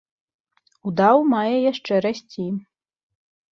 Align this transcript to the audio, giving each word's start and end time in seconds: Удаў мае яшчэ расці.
Удаў 0.91 1.17
мае 1.35 1.53
яшчэ 1.71 2.01
расці. 2.09 2.49